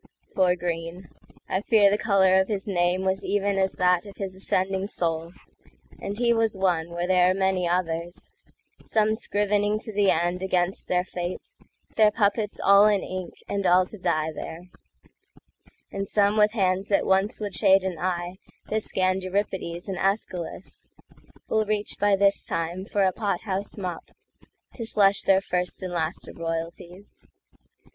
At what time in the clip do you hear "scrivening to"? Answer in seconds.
9.13-9.93